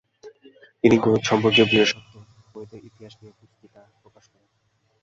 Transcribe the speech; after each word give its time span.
তিনি 0.81 0.95
গণিত 0.97 1.23
সম্পর্কীয় 1.23 1.67
বিশেষতঃ 1.67 2.03
গণিতের 2.53 2.81
ইতিহাস 2.87 3.13
নিয়ে 3.19 3.37
পুস্তিকা 3.39 3.81
প্রকাশ 4.01 4.25
করেন। 4.31 4.49